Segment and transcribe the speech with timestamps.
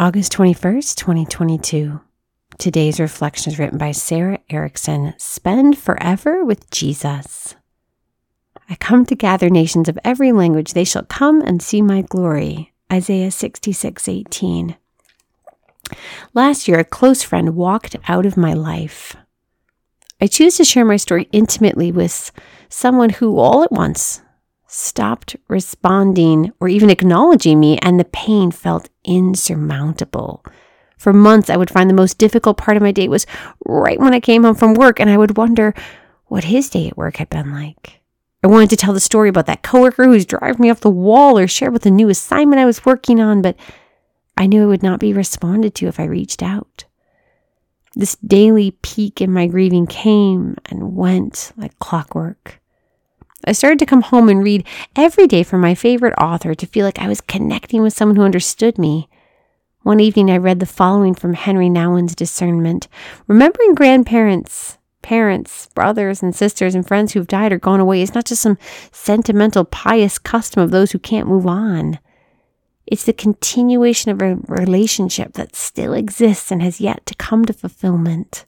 [0.00, 2.00] August 21st, 2022.
[2.56, 7.56] Today's reflection is written by Sarah Erickson Spend Forever with Jesus.
[8.70, 10.72] I come to gather nations of every language.
[10.72, 12.72] They shall come and see my glory.
[12.92, 14.76] Isaiah 66 18.
[16.32, 19.16] Last year, a close friend walked out of my life.
[20.20, 22.30] I choose to share my story intimately with
[22.68, 24.22] someone who, all at once,
[24.68, 30.44] stopped responding or even acknowledging me, and the pain felt insurmountable.
[30.96, 33.26] For months, I would find the most difficult part of my day was
[33.64, 35.74] right when I came home from work, and I would wonder
[36.26, 38.00] what his day at work had been like.
[38.44, 40.90] I wanted to tell the story about that coworker who was driving me off the
[40.90, 43.56] wall or share about the new assignment I was working on, but
[44.36, 46.84] I knew it would not be responded to if I reached out.
[47.94, 52.60] This daily peak in my grieving came and went like clockwork.
[53.44, 54.66] I started to come home and read
[54.96, 58.22] every day from my favorite author to feel like I was connecting with someone who
[58.22, 59.08] understood me.
[59.82, 62.88] One evening, I read the following from Henri Nouwen's Discernment
[63.26, 68.26] Remembering grandparents, parents, brothers, and sisters, and friends who've died or gone away is not
[68.26, 68.58] just some
[68.90, 72.00] sentimental, pious custom of those who can't move on.
[72.86, 77.52] It's the continuation of a relationship that still exists and has yet to come to
[77.52, 78.46] fulfillment.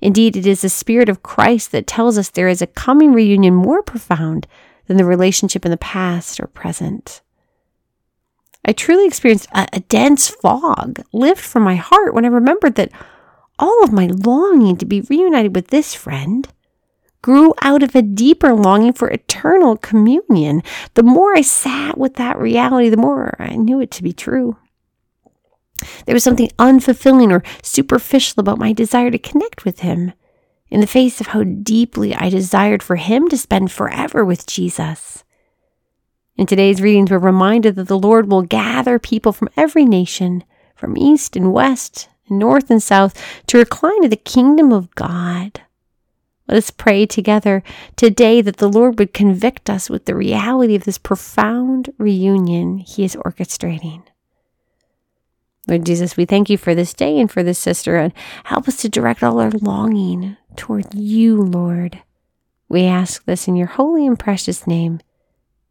[0.00, 3.54] Indeed, it is the Spirit of Christ that tells us there is a coming reunion
[3.54, 4.46] more profound
[4.86, 7.20] than the relationship in the past or present.
[8.64, 12.92] I truly experienced a, a, dense fog lift from my heart when I remembered that
[13.58, 16.48] all of my longing to be reunited with this friend
[17.22, 20.62] grew out of a deeper longing for eternal communion.
[20.94, 24.56] The more I sat with that reality, the more I knew it to be true.
[26.06, 30.12] There was something unfulfilling or superficial about my desire to connect with him
[30.70, 35.24] in the face of how deeply I desired for him to spend forever with Jesus.
[36.36, 40.96] In today's readings, we're reminded that the Lord will gather people from every nation, from
[40.96, 45.60] east and west, and north and south, to recline at the kingdom of God.
[46.48, 47.62] Let us pray together
[47.94, 53.04] today that the Lord would convict us with the reality of this profound reunion He
[53.04, 54.02] is orchestrating.
[55.70, 58.12] Lord Jesus, we thank you for this day and for this sister, and
[58.44, 62.02] help us to direct all our longing toward you, Lord.
[62.68, 65.00] We ask this in your holy and precious name.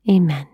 [0.10, 0.48] Amen.